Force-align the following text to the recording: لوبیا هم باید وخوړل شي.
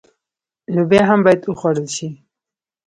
لوبیا 0.73 1.03
هم 1.09 1.19
باید 1.25 1.41
وخوړل 1.45 1.87
شي. 1.95 2.07